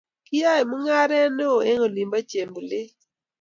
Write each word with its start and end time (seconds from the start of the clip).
kiyae 0.25 0.61
chemungaret 0.63 1.29
neo 1.37 1.57
eng 1.69 1.83
oli 1.85 2.03
bo 2.11 2.19
chembulet 2.29 2.91